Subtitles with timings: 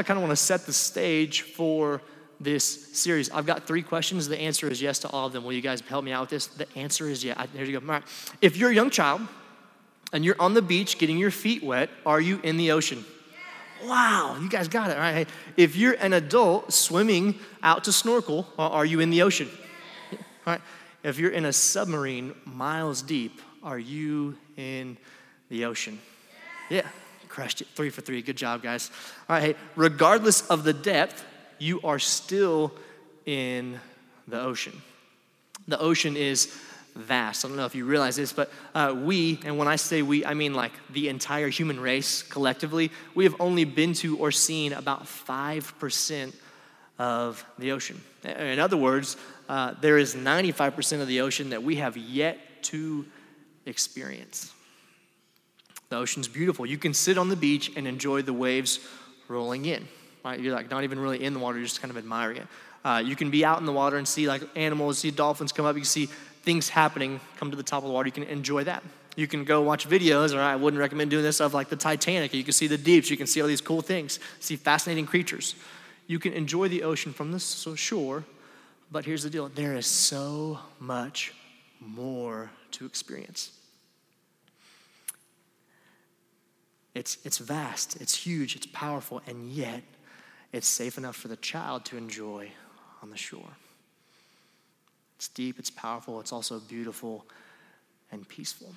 [0.00, 2.00] I kind of want to set the stage for
[2.40, 2.64] this
[2.98, 3.28] series.
[3.30, 4.28] I've got three questions.
[4.28, 5.44] The answer is yes to all of them.
[5.44, 6.46] Will you guys help me out with this?
[6.46, 7.44] The answer is yeah.
[7.52, 7.86] Here you go.
[7.86, 8.02] All right.
[8.40, 9.20] If you're a young child
[10.14, 13.04] and you're on the beach getting your feet wet, are you in the ocean?
[13.84, 14.94] Wow, you guys got it.
[14.94, 15.28] All right.
[15.58, 19.50] If you're an adult swimming out to snorkel, uh, are you in the ocean?
[20.12, 20.62] All right.
[21.02, 24.96] If you're in a submarine miles deep, are you in
[25.50, 25.98] the ocean?
[26.70, 26.88] Yeah,
[27.30, 27.68] crushed it.
[27.74, 28.20] Three for three.
[28.20, 28.90] Good job, guys.
[29.28, 29.42] All right.
[29.42, 31.24] Hey, regardless of the depth,
[31.58, 32.72] you are still
[33.24, 33.80] in
[34.28, 34.82] the ocean.
[35.68, 36.54] The ocean is
[36.96, 37.44] vast.
[37.44, 40.24] I don't know if you realize this, but uh, we, and when I say we,
[40.24, 44.72] I mean like the entire human race collectively, we have only been to or seen
[44.72, 46.34] about 5%
[46.98, 48.00] of the ocean.
[48.24, 49.16] In other words,
[49.48, 53.06] uh, there is 95% of the ocean that we have yet to
[53.66, 54.52] experience.
[55.90, 56.64] The ocean's beautiful.
[56.64, 58.80] You can sit on the beach and enjoy the waves
[59.28, 59.86] rolling in.
[60.24, 60.38] Right?
[60.38, 62.46] You're like not even really in the water, you're just kind of admiring it.
[62.84, 65.66] Uh, you can be out in the water and see like animals, see dolphins come
[65.66, 65.74] up.
[65.74, 66.06] You can see
[66.42, 68.82] things happening come to the top of the water, you can enjoy that.
[69.16, 72.32] You can go watch videos, or I wouldn't recommend doing this, of like the Titanic.
[72.32, 75.56] You can see the deeps, you can see all these cool things, see fascinating creatures.
[76.06, 78.24] You can enjoy the ocean from the shore,
[78.92, 81.34] but here's the deal there is so much
[81.80, 83.59] more to experience.
[86.94, 89.82] It's, it's vast, it's huge, it's powerful, and yet
[90.52, 92.50] it's safe enough for the child to enjoy
[93.02, 93.56] on the shore.
[95.16, 97.24] It's deep, it's powerful, it's also beautiful
[98.10, 98.74] and peaceful.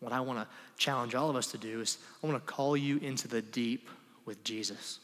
[0.00, 0.46] What I want to
[0.78, 3.88] challenge all of us to do is I want to call you into the deep
[4.24, 5.00] with Jesus.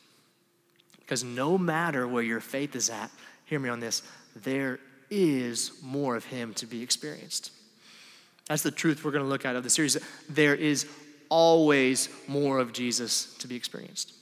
[1.00, 3.10] Because no matter where your faith is at,
[3.44, 4.02] hear me on this,
[4.36, 4.78] there
[5.10, 7.50] is more of Him to be experienced.
[8.46, 9.96] That's the truth we're going to look at of the series.
[10.28, 10.86] There is
[11.32, 14.12] always more of Jesus to be experienced.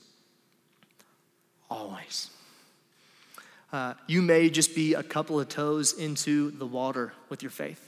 [1.69, 2.29] Always.
[3.73, 7.85] Uh, you may just be a couple of toes into the water with your faith.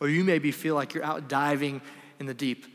[0.00, 1.80] Or you maybe feel like you're out diving
[2.18, 2.66] in the deep.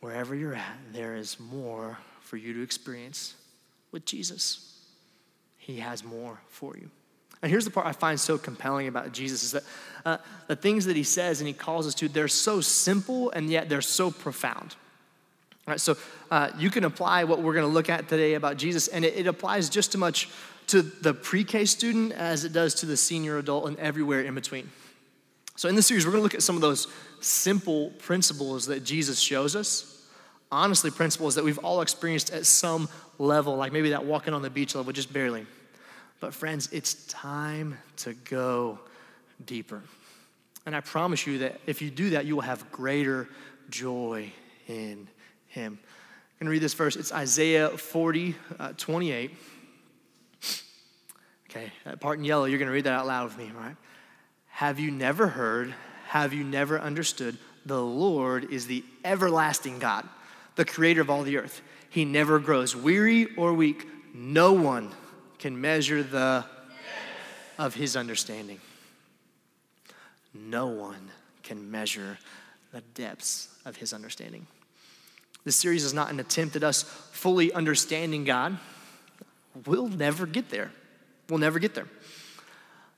[0.00, 3.34] Wherever you're at, there is more for you to experience
[3.92, 4.76] with Jesus.
[5.56, 6.90] He has more for you.
[7.42, 9.62] And here's the part I find so compelling about Jesus is that
[10.04, 10.18] uh,
[10.48, 13.68] the things that he says and he calls us to, they're so simple and yet
[13.68, 14.74] they're so profound.
[15.66, 15.96] All right, so
[16.30, 19.14] uh, you can apply what we're going to look at today about Jesus, and it,
[19.14, 20.28] it applies just as much
[20.68, 24.34] to the pre K student as it does to the senior adult and everywhere in
[24.34, 24.70] between.
[25.56, 26.88] So, in this series, we're going to look at some of those
[27.20, 30.06] simple principles that Jesus shows us.
[30.50, 32.88] Honestly, principles that we've all experienced at some
[33.18, 35.46] level, like maybe that walking on the beach level, just barely.
[36.20, 38.78] But, friends, it's time to go
[39.44, 39.82] deeper.
[40.66, 43.28] And I promise you that if you do that, you will have greater
[43.70, 44.32] joy
[44.66, 45.08] in
[45.48, 45.78] Him.
[46.40, 46.96] I'm going to read this verse.
[46.96, 49.30] It's Isaiah 40, uh, 28.
[51.50, 53.76] Okay, that part in yellow, you're going to read that out loud with me, right?
[54.48, 55.74] Have you never heard?
[56.08, 57.38] Have you never understood?
[57.64, 60.06] The Lord is the everlasting God,
[60.56, 61.62] the creator of all the earth.
[61.88, 63.86] He never grows weary or weak.
[64.14, 64.92] No one
[65.38, 66.44] can measure the
[67.58, 68.60] of his understanding.
[70.32, 71.10] No one
[71.42, 72.18] can measure
[72.72, 74.46] the depths of his understanding.
[75.44, 78.58] This series is not an attempt at us fully understanding God.
[79.66, 80.70] We'll never get there.
[81.28, 81.86] We'll never get there.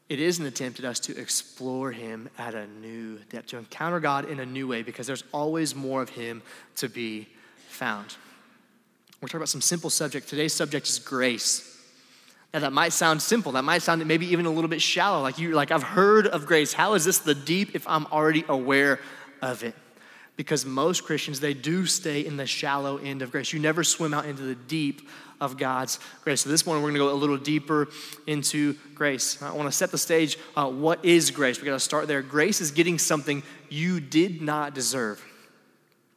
[0.09, 4.01] It is an attempt at us to explore Him at a new depth, to encounter
[4.01, 6.43] God in a new way, because there's always more of Him
[6.77, 7.29] to be
[7.69, 8.17] found.
[9.21, 10.29] We're talking about some simple subject.
[10.29, 11.70] Today's subject is grace.
[12.53, 13.53] Now that might sound simple.
[13.53, 15.23] That might sound maybe even a little bit shallow.
[15.23, 16.73] Like you, like I've heard of grace.
[16.73, 19.01] How is this the deep if I'm already aware
[19.41, 19.75] of it?
[20.37, 23.53] Because most Christians they do stay in the shallow end of grace.
[23.53, 25.09] You never swim out into the deep
[25.41, 26.43] of God's grace.
[26.43, 27.89] So this morning we're going to go a little deeper
[28.27, 29.41] into grace.
[29.43, 30.37] I want to set the stage.
[30.57, 31.61] Uh, what is grace?
[31.61, 32.23] We got to start there.
[32.23, 35.25] Grace is getting something you did not deserve.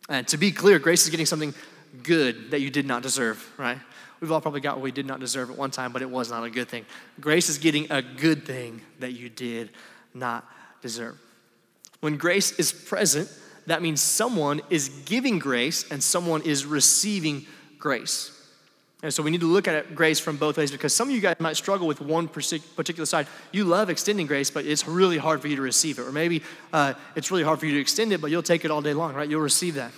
[0.09, 1.53] And to be clear, grace is getting something
[2.01, 3.77] good that you did not deserve, right?
[4.23, 6.31] We've all probably got what we did not deserve at one time, but it was
[6.31, 6.85] not a good thing.
[7.19, 9.69] Grace is getting a good thing that you did
[10.13, 10.49] not
[10.81, 11.19] deserve.
[11.99, 13.29] When grace is present,
[13.67, 17.45] that means someone is giving grace and someone is receiving
[17.77, 18.31] grace.
[19.01, 21.19] And so we need to look at grace from both ways because some of you
[21.19, 23.27] guys might struggle with one particular side.
[23.51, 26.03] You love extending grace, but it's really hard for you to receive it.
[26.03, 28.71] Or maybe uh, it's really hard for you to extend it, but you'll take it
[28.71, 29.29] all day long, right?
[29.29, 29.91] You'll receive that.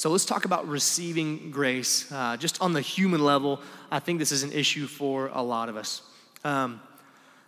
[0.00, 2.10] So let's talk about receiving grace.
[2.10, 3.60] Uh, just on the human level,
[3.90, 6.00] I think this is an issue for a lot of us.
[6.42, 6.80] Um,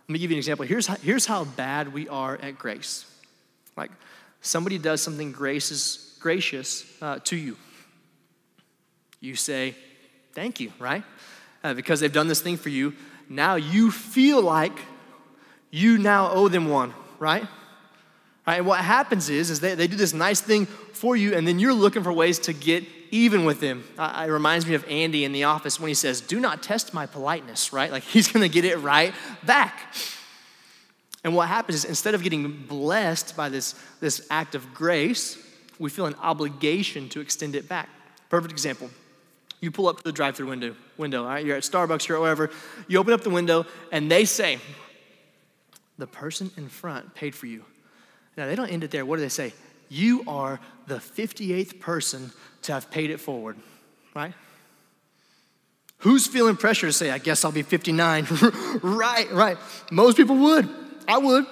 [0.07, 0.63] let me give you an example.
[0.63, 3.11] Here's how, here's how bad we are at grace.
[3.75, 3.89] Like
[4.41, 7.57] somebody does something gracious, gracious uh, to you
[9.19, 9.73] You say,
[10.33, 11.03] Thank you, right?
[11.63, 12.93] Uh, because they've done this thing for you.
[13.29, 14.77] Now you feel like
[15.71, 17.47] you now owe them one, right?
[18.45, 21.47] Right, and what happens is, is they, they do this nice thing for you, and
[21.47, 23.83] then you're looking for ways to get even with them.
[23.97, 26.93] Uh, it reminds me of Andy in the office when he says, Do not test
[26.93, 27.91] my politeness, right?
[27.91, 29.13] Like he's gonna get it right
[29.45, 29.93] back.
[31.23, 35.37] And what happens is, instead of getting blessed by this, this act of grace,
[35.79, 37.87] we feel an obligation to extend it back.
[38.29, 38.89] Perfect example.
[39.61, 41.45] You pull up to the drive through window, window, all right?
[41.45, 42.49] You're at Starbucks, you're at wherever.
[42.89, 44.59] You open up the window, and they say,
[45.97, 47.63] The person in front paid for you.
[48.37, 49.05] Now, they don't end it there.
[49.05, 49.53] What do they say?
[49.89, 52.31] You are the 58th person
[52.63, 53.57] to have paid it forward,
[54.15, 54.33] right?
[55.99, 58.27] Who's feeling pressure to say, I guess I'll be 59?
[58.83, 59.57] right, right.
[59.91, 60.67] Most people would.
[61.07, 61.45] I would.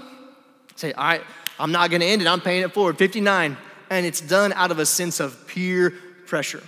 [0.76, 1.22] Say, all right,
[1.60, 3.56] I'm not gonna end it, I'm paying it forward, 59.
[3.90, 5.94] And it's done out of a sense of peer
[6.26, 6.64] pressure.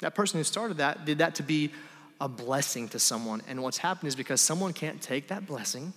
[0.00, 1.72] That person who started that did that to be
[2.20, 3.42] a blessing to someone.
[3.46, 5.92] And what's happened is because someone can't take that blessing,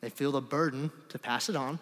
[0.00, 1.78] they feel the burden to pass it on.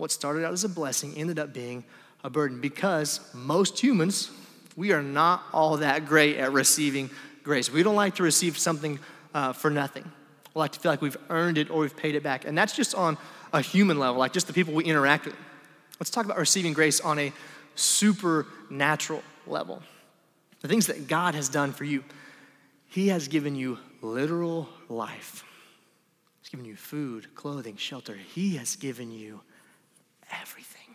[0.00, 1.84] What started out as a blessing ended up being
[2.24, 4.30] a burden because most humans,
[4.74, 7.10] we are not all that great at receiving
[7.44, 7.70] grace.
[7.70, 8.98] We don't like to receive something
[9.34, 10.10] uh, for nothing.
[10.54, 12.46] We like to feel like we've earned it or we've paid it back.
[12.46, 13.18] And that's just on
[13.52, 15.36] a human level, like just the people we interact with.
[15.98, 17.30] Let's talk about receiving grace on a
[17.74, 19.82] supernatural level.
[20.62, 22.04] The things that God has done for you.
[22.86, 25.44] He has given you literal life.
[26.40, 28.14] He's given you food, clothing, shelter.
[28.14, 29.42] He has given you
[30.40, 30.94] everything.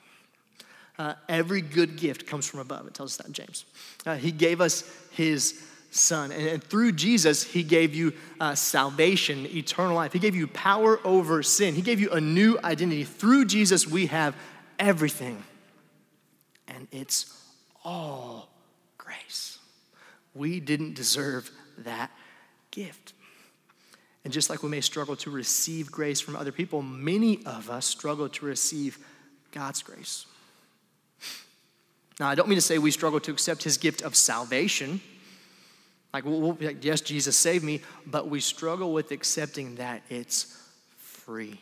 [0.97, 2.87] Uh, every good gift comes from above.
[2.87, 3.65] It tells us that in James.
[4.05, 5.61] Uh, he gave us his
[5.91, 6.31] son.
[6.31, 10.13] And, and through Jesus, he gave you uh, salvation, eternal life.
[10.13, 11.75] He gave you power over sin.
[11.75, 13.03] He gave you a new identity.
[13.03, 14.35] Through Jesus, we have
[14.79, 15.43] everything.
[16.67, 17.33] And it's
[17.83, 18.49] all
[18.97, 19.59] grace.
[20.33, 21.49] We didn't deserve
[21.79, 22.11] that
[22.71, 23.13] gift.
[24.23, 27.85] And just like we may struggle to receive grace from other people, many of us
[27.85, 28.97] struggle to receive
[29.55, 30.25] God's grace.
[32.19, 35.01] Now, I don't mean to say we struggle to accept his gift of salvation.
[36.13, 40.57] Like, we'll, like, yes, Jesus saved me, but we struggle with accepting that it's
[40.97, 41.59] free,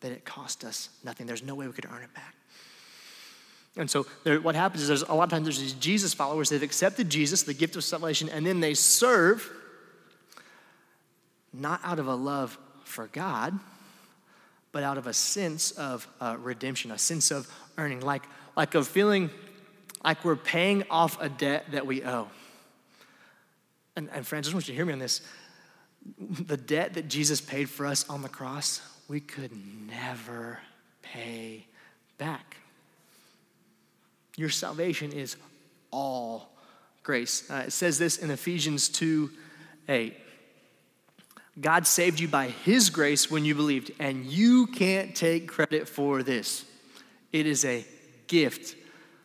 [0.00, 1.26] that it cost us nothing.
[1.26, 2.34] There's no way we could earn it back.
[3.76, 6.48] And so, there, what happens is there's a lot of times there's these Jesus followers,
[6.48, 9.50] they've accepted Jesus, the gift of salvation, and then they serve
[11.52, 13.58] not out of a love for God,
[14.72, 18.22] but out of a sense of uh, redemption, a sense of earning, like,
[18.56, 19.30] like of feeling
[20.04, 22.28] like we're paying off a debt that we owe.
[23.96, 25.20] And, and friends, I just want you to hear me on this.
[26.18, 29.52] The debt that Jesus paid for us on the cross, we could
[29.88, 30.60] never
[31.02, 31.66] pay
[32.16, 32.56] back.
[34.36, 35.36] Your salvation is
[35.90, 36.50] all
[37.02, 37.50] grace.
[37.50, 39.30] Uh, it says this in Ephesians 2
[39.88, 40.14] 8.
[41.60, 46.22] God saved you by His grace when you believed, and you can't take credit for
[46.22, 46.64] this.
[47.32, 47.84] It is a
[48.26, 48.76] gift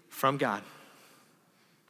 [0.10, 0.64] from God.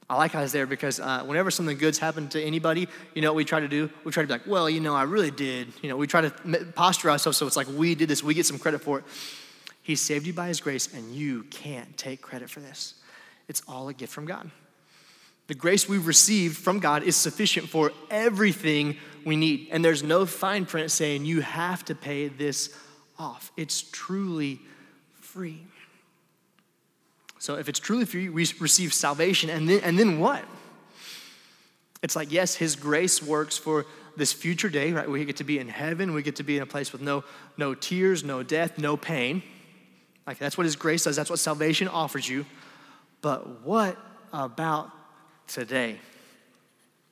[0.08, 3.46] I like there because uh, whenever something good's happened to anybody, you know what we
[3.46, 3.90] try to do?
[4.04, 5.74] We try to be like, well, you know, I really did.
[5.82, 6.30] You know, we try to
[6.76, 9.06] posture ourselves so it's like we did this, we get some credit for it.
[9.82, 12.96] He saved you by His grace, and you can't take credit for this.
[13.48, 14.52] It's all a gift from God.
[15.48, 19.68] The grace we've received from God is sufficient for everything we need.
[19.72, 22.76] And there's no fine print saying you have to pay this
[23.20, 23.52] off.
[23.56, 24.60] It's truly
[25.22, 25.66] free.
[27.40, 29.50] So if it's truly free, we receive salvation.
[29.50, 30.44] And then, and then what?
[32.02, 33.86] It's like, yes, His grace works for
[34.18, 35.10] this future day, right?
[35.10, 36.14] We get to be in heaven.
[36.14, 37.24] We get to be in a place with no,
[37.58, 39.44] no tears, no death, no pain.
[40.26, 41.16] Like that's what His grace does.
[41.16, 42.46] That's what salvation offers you.
[43.22, 43.98] But what
[44.34, 44.92] about
[45.48, 45.98] today.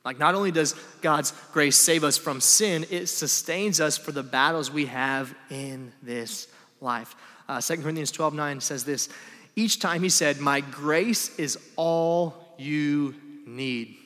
[0.04, 4.22] Like, not only does God's grace save us from sin, it sustains us for the
[4.22, 6.48] battles we have in this
[6.80, 7.16] life.
[7.48, 9.08] Uh, 2 Corinthians 12 9 says this
[9.56, 13.14] Each time he said, My grace is all you
[13.46, 13.96] need.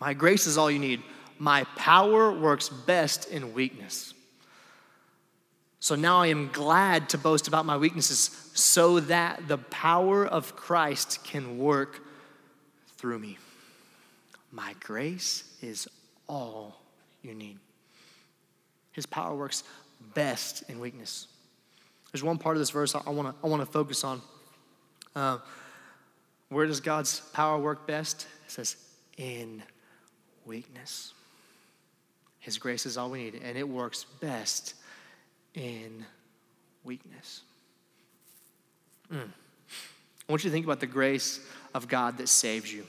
[0.00, 1.02] My grace is all you need.
[1.38, 4.14] My power works best in weakness.
[5.80, 10.54] So now I am glad to boast about my weaknesses so that the power of
[10.54, 12.00] Christ can work
[13.02, 13.36] through me.
[14.52, 15.88] My grace is
[16.28, 16.80] all
[17.20, 17.58] you need.
[18.92, 19.64] His power works
[20.14, 21.26] best in weakness.
[22.12, 24.22] There's one part of this verse I want to I want to focus on.
[25.16, 25.38] Uh,
[26.48, 28.28] where does God's power work best?
[28.46, 28.76] It says,
[29.16, 29.64] in
[30.46, 31.12] weakness.
[32.38, 34.74] His grace is all we need, and it works best
[35.54, 36.06] in
[36.84, 37.40] weakness.
[39.12, 39.28] Mm.
[40.28, 41.40] I want you to think about the grace
[41.74, 42.84] of God that saves you.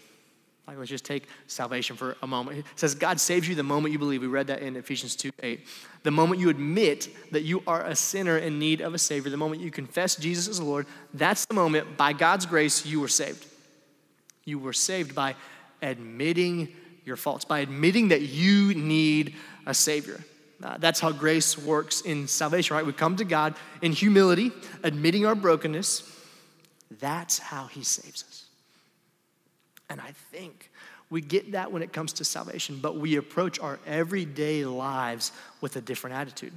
[0.68, 2.60] Like, let's just take salvation for a moment.
[2.60, 4.22] It says, God saves you the moment you believe.
[4.22, 5.68] We read that in Ephesians 2 8.
[6.04, 9.36] The moment you admit that you are a sinner in need of a Savior, the
[9.36, 13.46] moment you confess Jesus as Lord, that's the moment, by God's grace, you were saved.
[14.46, 15.36] You were saved by
[15.82, 16.70] admitting
[17.04, 19.36] your faults, by admitting that you need
[19.66, 20.24] a Savior.
[20.64, 22.86] Uh, that's how grace works in salvation, right?
[22.86, 26.10] We come to God in humility, admitting our brokenness.
[27.00, 28.46] That's how He saves us.
[29.90, 30.72] And I think
[31.10, 35.76] we get that when it comes to salvation, but we approach our everyday lives with
[35.76, 36.54] a different attitude.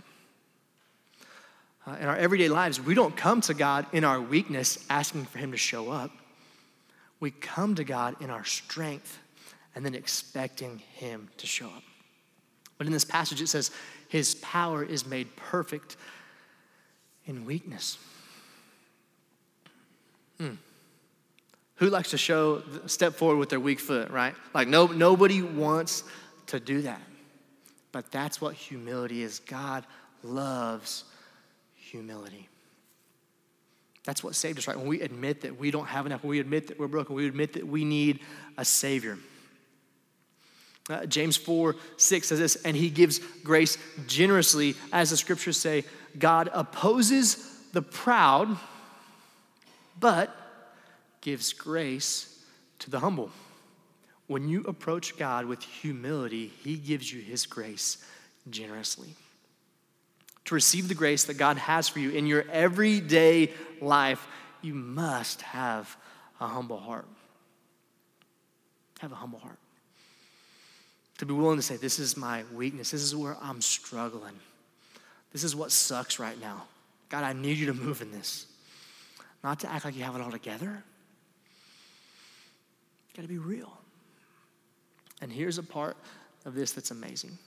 [1.86, 5.38] Uh, in our everyday lives, we don't come to God in our weakness asking for
[5.38, 6.10] Him to show up.
[7.20, 9.18] We come to God in our strength
[9.74, 11.82] and then expecting Him to show up.
[12.78, 13.70] But in this passage, it says,
[14.08, 15.96] His power is made perfect
[17.26, 17.98] in weakness.
[20.38, 20.54] Hmm.
[21.76, 24.34] Who likes to show step forward with their weak foot, right?
[24.54, 26.04] Like no, nobody wants
[26.48, 27.00] to do that.
[27.92, 29.38] But that's what humility is.
[29.40, 29.86] God
[30.22, 31.04] loves
[31.74, 32.48] humility.
[34.04, 34.76] That's what saved us, right?
[34.76, 37.26] When we admit that we don't have enough, when we admit that we're broken, we
[37.26, 38.20] admit that we need
[38.56, 39.18] a Savior.
[40.88, 43.76] Uh, James 4 6 says this, and he gives grace
[44.06, 45.84] generously, as the scriptures say,
[46.18, 48.56] God opposes the proud,
[49.98, 50.34] but
[51.20, 52.44] gives grace
[52.80, 53.30] to the humble.
[54.26, 57.98] When you approach God with humility, He gives you His grace
[58.50, 59.08] generously.
[60.46, 64.26] To receive the grace that God has for you in your everyday life,
[64.62, 65.96] you must have
[66.40, 67.06] a humble heart.
[69.00, 69.58] Have a humble heart.
[71.18, 72.90] To be willing to say, This is my weakness.
[72.90, 74.34] This is where I'm struggling.
[75.32, 76.64] This is what sucks right now.
[77.08, 78.46] God, I need you to move in this.
[79.46, 80.82] Not to act like you have it all together,
[83.14, 83.78] got to be real.
[85.22, 85.96] And here's a part
[86.44, 87.38] of this that's amazing.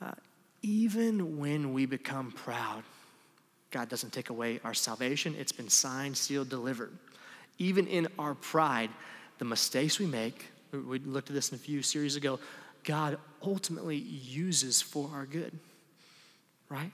[0.00, 0.12] Uh,
[0.62, 2.84] even when we become proud,
[3.72, 5.34] God doesn't take away our salvation.
[5.36, 6.96] It's been signed, sealed, delivered.
[7.58, 8.90] Even in our pride,
[9.38, 12.38] the mistakes we make, we looked at this in a few series ago,
[12.84, 15.58] God ultimately uses for our good,
[16.68, 16.92] right?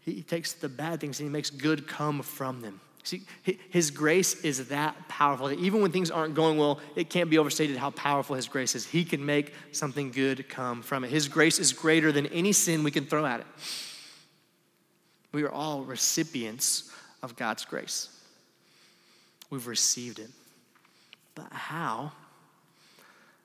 [0.00, 2.82] He takes the bad things and he makes good come from them.
[3.04, 3.22] See,
[3.68, 5.52] his grace is that powerful.
[5.52, 8.86] Even when things aren't going well, it can't be overstated how powerful his grace is.
[8.86, 11.10] He can make something good come from it.
[11.10, 13.46] His grace is greater than any sin we can throw at it.
[15.32, 16.90] We are all recipients
[17.22, 18.08] of God's grace.
[19.50, 20.30] We've received it.
[21.34, 21.98] But how?
[22.00, 22.12] All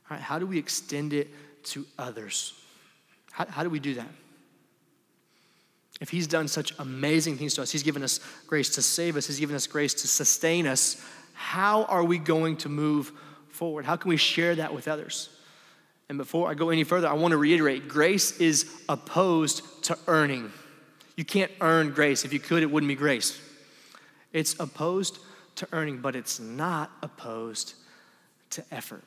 [0.09, 1.27] right, how do we extend it
[1.65, 2.53] to others?
[3.31, 4.07] How, how do we do that?
[5.99, 9.27] If He's done such amazing things to us, He's given us grace to save us,
[9.27, 11.03] He's given us grace to sustain us,
[11.33, 13.11] how are we going to move
[13.49, 13.85] forward?
[13.85, 15.29] How can we share that with others?
[16.09, 20.51] And before I go any further, I want to reiterate grace is opposed to earning.
[21.15, 22.25] You can't earn grace.
[22.25, 23.39] If you could, it wouldn't be grace.
[24.33, 25.19] It's opposed
[25.55, 27.73] to earning, but it's not opposed
[28.51, 29.03] to effort.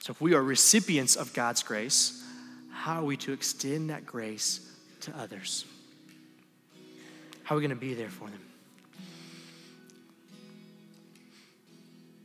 [0.00, 2.24] So if we are recipients of God's grace,
[2.72, 4.69] how are we to extend that grace
[5.02, 5.64] to others?
[7.42, 8.40] How are we going to be there for them?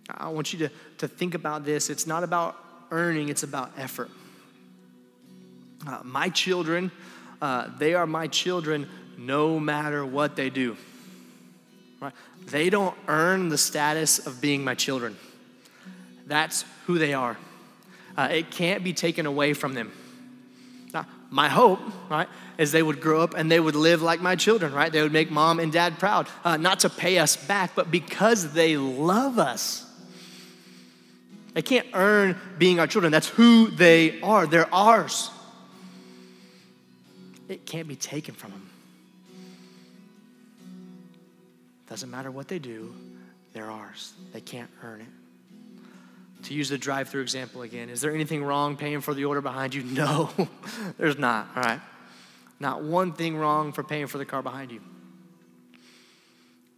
[0.10, 1.90] I want you to, to think about this.
[1.90, 2.56] It's not about
[2.92, 4.10] earning, it's about effort.
[5.88, 6.92] Uh, my children,
[7.42, 10.78] uh, they are my children no matter what they do.
[12.00, 12.14] Right?
[12.46, 15.18] They don't earn the status of being my children.
[16.28, 17.38] That's who they are.
[18.18, 19.92] Uh, it can't be taken away from them.
[21.30, 21.80] My hope,
[22.10, 22.28] right,
[22.58, 24.92] is they would grow up and they would live like my children, right?
[24.92, 28.54] They would make mom and dad proud, uh, not to pay us back, but because
[28.54, 29.86] they love us.
[31.54, 33.12] They can't earn being our children.
[33.12, 34.46] That's who they are.
[34.46, 35.32] They're ours.
[37.48, 38.70] It can't be taken from them.
[41.90, 42.94] Doesn't matter what they do,
[43.54, 44.14] they're ours.
[44.34, 45.25] They can't earn it.
[46.46, 49.42] To use the drive through example again, is there anything wrong paying for the order
[49.42, 49.84] behind you?
[49.96, 50.30] No,
[50.98, 51.82] there's not, all right?
[52.60, 54.82] Not one thing wrong for paying for the car behind you.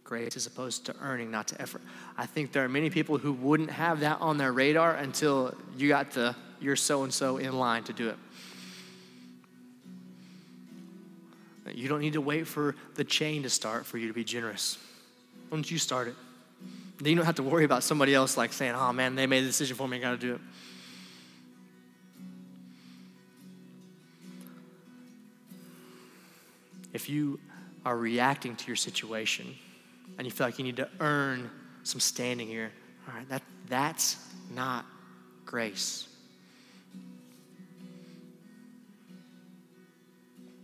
[0.04, 1.82] Grace is opposed to earning, not to effort.
[2.16, 5.88] I think there are many people who wouldn't have that on their radar until you
[5.88, 8.16] got the you're so and so in line to do it.
[11.74, 14.78] You don't need to wait for the chain to start for you to be generous.
[15.48, 16.14] Why don't you start it?
[16.98, 19.44] Then you don't have to worry about somebody else like saying, oh man, they made
[19.44, 20.40] a decision for me, I gotta do it.
[26.92, 27.38] If you
[27.84, 29.54] are reacting to your situation
[30.16, 31.50] and you feel like you need to earn
[31.84, 32.72] some standing here,
[33.06, 34.16] all right, that, That's
[34.52, 34.84] not
[35.46, 36.08] grace.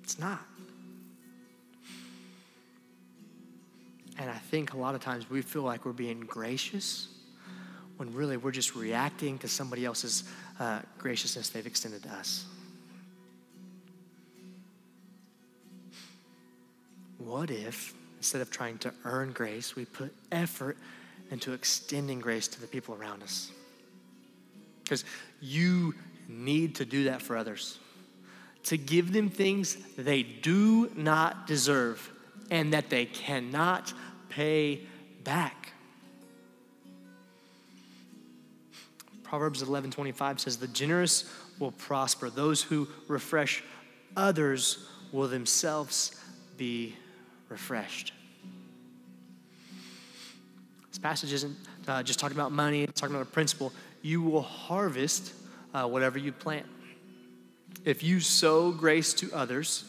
[0.03, 0.41] It's not.
[4.19, 7.09] And I think a lot of times we feel like we're being gracious
[7.97, 10.25] when really we're just reacting to somebody else's
[10.61, 12.47] uh, graciousness they've extended to us.
[17.19, 20.77] What if, instead of trying to earn grace, we put effort
[21.31, 23.51] into extending grace to the people around us?
[24.83, 25.05] Because
[25.41, 25.95] you
[26.29, 27.79] need to do that for others,
[28.65, 32.11] to give them things they do not deserve
[32.51, 33.93] and that they cannot
[34.35, 34.81] pay
[35.23, 35.73] back.
[39.23, 41.25] Proverbs 11:25 says the generous
[41.59, 42.31] will prosper.
[42.31, 43.63] Those who refresh
[44.17, 46.21] others will themselves
[46.57, 46.97] be
[47.49, 48.13] refreshed.
[50.89, 53.73] This passage isn't uh, just talking about money, it's talking about a principle.
[54.03, 55.33] You will harvest
[55.73, 56.67] uh, whatever you plant.
[57.85, 59.85] If you sow grace to others,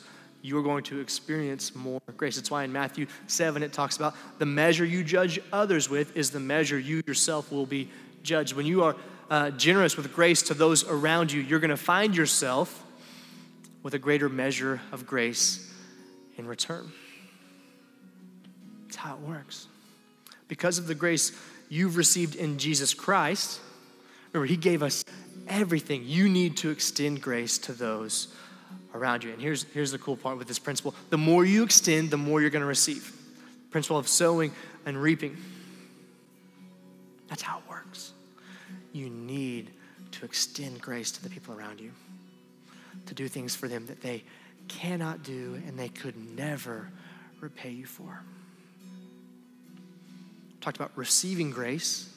[0.45, 2.35] you are going to experience more grace.
[2.35, 6.29] That's why in Matthew 7 it talks about the measure you judge others with is
[6.29, 7.89] the measure you yourself will be
[8.21, 8.53] judged.
[8.53, 8.95] When you are
[9.29, 12.83] uh, generous with grace to those around you, you're going to find yourself
[13.81, 15.73] with a greater measure of grace
[16.37, 16.91] in return.
[18.83, 19.67] That's how it works.
[20.47, 21.31] Because of the grace
[21.69, 23.59] you've received in Jesus Christ,
[24.31, 25.03] remember, He gave us
[25.47, 28.27] everything you need to extend grace to those
[28.95, 29.31] around you.
[29.31, 32.41] And here's, here's the cool part with this principle the more you extend, the more
[32.41, 33.11] you're going to receive.
[33.71, 34.51] Principle of sowing
[34.85, 35.37] and reaping.
[37.27, 38.13] That's how it works.
[38.93, 39.71] You need
[40.11, 41.91] to extend grace to the people around you,
[43.07, 44.23] to do things for them that they
[44.67, 46.89] cannot do and they could never
[47.41, 48.21] repay you for.
[50.61, 52.09] Talked about receiving grace.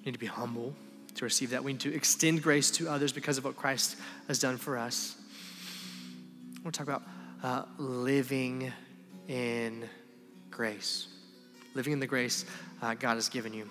[0.00, 0.74] You need to be humble
[1.16, 1.64] to receive that.
[1.64, 3.96] We need to extend grace to others because of what Christ
[4.28, 5.16] has done for us.
[6.64, 7.02] To talk about
[7.42, 8.70] uh, living
[9.28, 9.88] in
[10.50, 11.08] grace.
[11.74, 12.44] Living in the grace
[12.82, 13.68] uh, God has given you.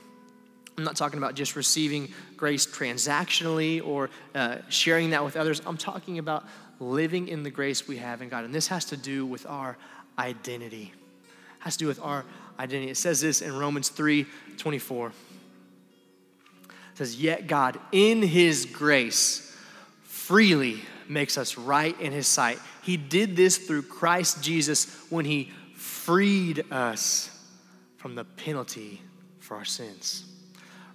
[0.75, 5.62] I'm not talking about just receiving grace transactionally or uh, sharing that with others.
[5.65, 6.45] I'm talking about
[6.80, 8.43] living in the grace we have in God.
[8.43, 9.78] And this has to do with our
[10.17, 10.91] identity.
[10.93, 12.25] It has to do with our
[12.58, 12.91] identity.
[12.91, 14.25] It says this in Romans 3
[14.58, 15.08] 24.
[15.08, 15.13] It
[16.95, 19.56] says, Yet God, in his grace,
[20.04, 22.60] freely makes us right in his sight.
[22.84, 27.30] He did this through Christ Jesus when he freed us
[27.98, 29.02] from the penalty
[29.39, 30.26] for our sins.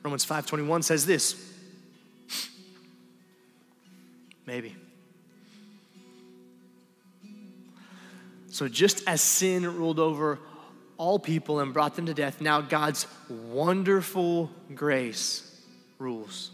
[0.03, 1.53] Romans 5:21 says this.
[4.47, 4.77] Maybe.
[8.51, 10.39] So just as sin ruled over
[10.97, 15.61] all people and brought them to death, now God's wonderful grace
[15.99, 16.51] rules,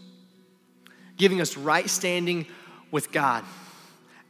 [1.17, 2.47] giving us right standing
[2.91, 3.45] with God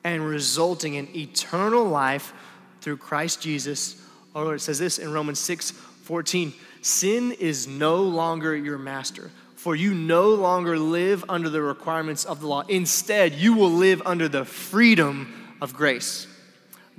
[0.05, 2.33] and resulting in eternal life
[2.81, 4.01] through Christ Jesus.
[4.35, 9.77] Or it says this in Romans 6 14 Sin is no longer your master, for
[9.77, 12.63] you no longer live under the requirements of the law.
[12.69, 16.27] Instead, you will live under the freedom of grace.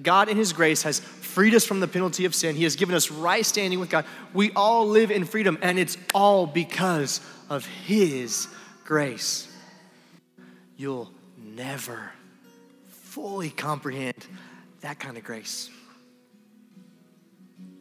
[0.02, 2.56] God, in His grace, has freed us from the penalty of sin.
[2.56, 4.06] He has given us right standing with God.
[4.34, 8.48] We all live in freedom, and it's all because of His
[8.86, 9.48] grace.
[10.78, 12.12] You'll never
[13.12, 14.16] fully comprehend
[14.80, 15.70] that kind of grace.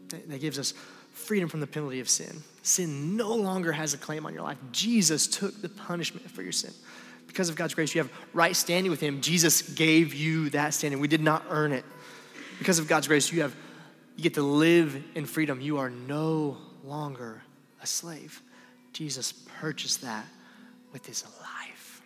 [0.09, 0.75] That gives us
[1.13, 2.43] freedom from the penalty of sin.
[2.63, 4.59] Sin no longer has a claim on your life.
[4.73, 6.73] Jesus took the punishment for your sin.
[7.29, 9.21] Because of God's grace, you have right standing with Him.
[9.21, 10.99] Jesus gave you that standing.
[10.99, 11.85] We did not earn it.
[12.59, 13.55] Because of God's grace, you have
[14.17, 15.61] you get to live in freedom.
[15.61, 17.43] You are no longer
[17.81, 18.43] a slave.
[18.93, 20.27] Jesus purchased that
[20.93, 22.03] with his life.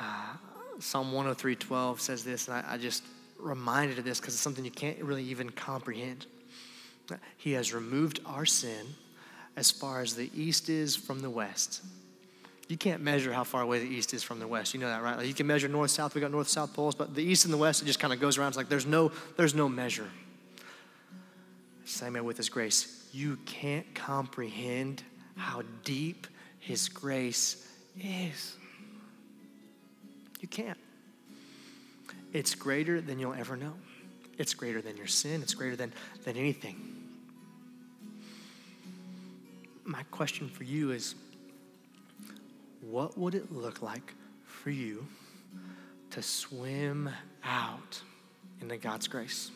[0.00, 0.34] Uh,
[0.80, 3.02] Psalm 103:12 says this, and I, I just
[3.38, 6.26] reminded of this because it's something you can't really even comprehend.
[7.36, 8.86] He has removed our sin
[9.56, 11.82] as far as the east is from the west.
[12.68, 14.74] You can't measure how far away the east is from the west.
[14.74, 15.16] You know that, right?
[15.16, 16.14] Like you can measure north, south.
[16.14, 18.20] We got north, south poles, but the east and the west, it just kind of
[18.20, 18.48] goes around.
[18.48, 20.08] It's like there's no, there's no measure.
[21.86, 23.08] Same way with His grace.
[23.12, 25.02] You can't comprehend
[25.36, 26.26] how deep
[26.60, 27.66] His grace
[27.98, 28.54] is.
[30.40, 30.78] You can't.
[32.32, 33.74] It's greater than you'll ever know.
[34.36, 35.42] It's greater than your sin.
[35.42, 35.92] It's greater than,
[36.24, 36.94] than anything.
[39.84, 41.14] My question for you is
[42.82, 45.06] what would it look like for you
[46.10, 47.10] to swim
[47.42, 48.02] out
[48.60, 49.50] into God's grace?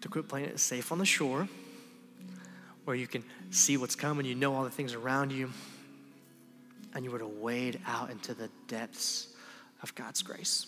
[0.00, 1.48] To quit playing it safe on the shore,
[2.84, 5.50] where you can see what's coming, you know all the things around you,
[6.96, 9.28] and you were to wade out into the depths
[9.82, 10.66] of God's grace,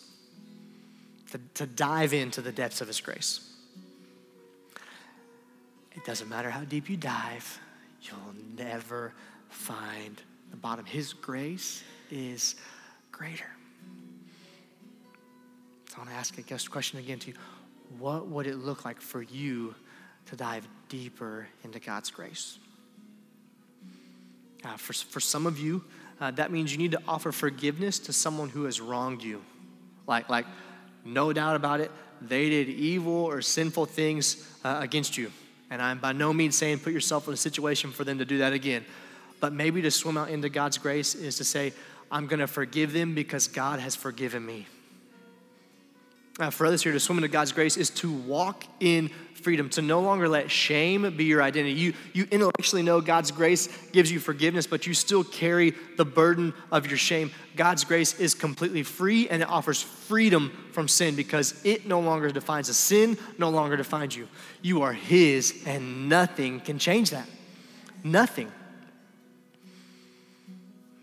[1.31, 3.41] to, to dive into the depths of His grace.
[5.93, 7.59] It doesn't matter how deep you dive,
[8.03, 9.15] you'll never
[9.49, 10.85] find the bottom.
[10.85, 12.57] His grace is
[13.11, 13.49] greater.
[15.89, 17.35] So I want to ask a guest question again to you.
[17.99, 19.75] What would it look like for you
[20.27, 22.59] to dive deeper into God's grace?
[24.63, 25.83] Uh, for, for some of you,
[26.21, 29.43] uh, that means you need to offer forgiveness to someone who has wronged you.
[30.07, 30.47] Like, like
[31.05, 35.31] no doubt about it, they did evil or sinful things uh, against you.
[35.71, 38.39] And I'm by no means saying put yourself in a situation for them to do
[38.39, 38.85] that again.
[39.41, 41.73] But maybe to swim out into God's grace is to say,
[42.11, 44.67] I'm going to forgive them because God has forgiven me.
[46.39, 49.83] Uh, for others here, to swim into God's grace is to walk in freedom, to
[49.83, 51.75] no longer let shame be your identity.
[51.75, 56.55] You, you intellectually know God's grace gives you forgiveness, but you still carry the burden
[56.71, 57.33] of your shame.
[57.57, 62.31] God's grace is completely free and it offers freedom from sin because it no longer
[62.31, 64.29] defines a sin, no longer defines you.
[64.63, 67.27] You are His, and nothing can change that.
[68.05, 68.53] Nothing.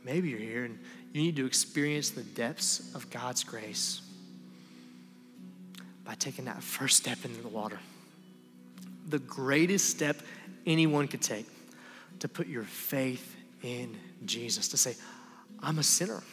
[0.06, 0.80] Maybe you're here and
[1.12, 4.02] you need to experience the depths of God's grace
[6.06, 7.80] by taking that first step into the water
[9.08, 10.22] the greatest step
[10.65, 11.46] anyone could take
[12.20, 14.96] to put your faith in Jesus, to say,
[15.62, 16.24] I'm a sinner.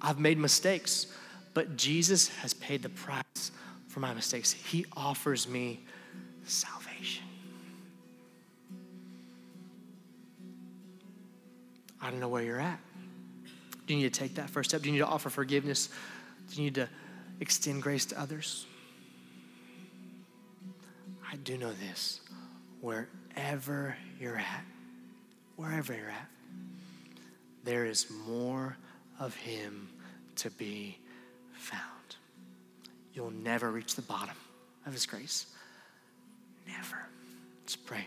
[0.00, 1.06] I've made mistakes,
[1.54, 3.52] but Jesus has paid the price
[3.88, 4.52] for my mistakes.
[4.52, 5.80] He offers me
[6.44, 7.24] salvation.
[12.00, 12.78] I don't know where you're at.
[13.86, 14.82] Do you need to take that first step?
[14.82, 15.88] Do you need to offer forgiveness?
[16.50, 16.88] Do you need to
[17.40, 18.66] extend grace to others?
[21.34, 22.20] I do know this
[22.80, 24.64] wherever you're at,
[25.56, 26.28] wherever you're at,
[27.64, 28.76] there is more
[29.18, 29.88] of Him
[30.36, 30.96] to be
[31.54, 31.82] found.
[33.14, 34.36] You'll never reach the bottom
[34.86, 35.46] of His grace.
[36.68, 37.04] Never.
[37.62, 38.06] Let's pray.